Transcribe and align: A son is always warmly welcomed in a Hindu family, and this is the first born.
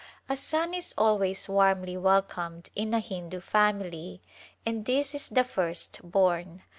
A 0.27 0.35
son 0.35 0.73
is 0.73 0.95
always 0.97 1.47
warmly 1.47 1.95
welcomed 1.95 2.71
in 2.75 2.91
a 2.95 2.99
Hindu 2.99 3.39
family, 3.39 4.23
and 4.65 4.85
this 4.87 5.13
is 5.13 5.29
the 5.29 5.43
first 5.43 5.99
born. 6.03 6.63